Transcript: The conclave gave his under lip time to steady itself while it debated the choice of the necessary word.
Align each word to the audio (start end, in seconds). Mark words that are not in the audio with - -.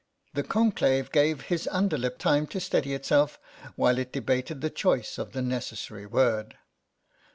The 0.33 0.41
conclave 0.41 1.11
gave 1.11 1.41
his 1.41 1.67
under 1.71 1.95
lip 1.95 2.17
time 2.17 2.47
to 2.47 2.59
steady 2.59 2.95
itself 2.95 3.37
while 3.75 3.99
it 3.99 4.11
debated 4.11 4.61
the 4.61 4.71
choice 4.71 5.19
of 5.19 5.33
the 5.33 5.43
necessary 5.43 6.07
word. 6.07 6.57